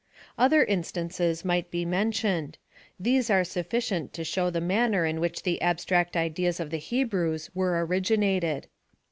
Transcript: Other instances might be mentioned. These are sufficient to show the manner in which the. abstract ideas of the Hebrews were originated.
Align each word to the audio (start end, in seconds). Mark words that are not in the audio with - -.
Other 0.35 0.63
instances 0.63 1.45
might 1.45 1.69
be 1.69 1.85
mentioned. 1.85 2.57
These 2.99 3.29
are 3.29 3.43
sufficient 3.43 4.13
to 4.13 4.23
show 4.23 4.49
the 4.49 4.59
manner 4.59 5.05
in 5.05 5.19
which 5.19 5.43
the. 5.43 5.61
abstract 5.61 6.17
ideas 6.17 6.59
of 6.59 6.71
the 6.71 6.77
Hebrews 6.77 7.51
were 7.53 7.85
originated. 7.85 8.65